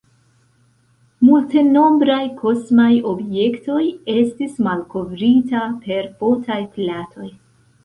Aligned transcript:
Multenombraj 1.27 2.23
kosmaj 2.39 2.87
objektoj 3.11 3.83
estis 4.15 4.57
malkovrita 4.71 5.69
per 5.87 6.11
fotaj 6.25 6.61
platoj. 6.81 7.33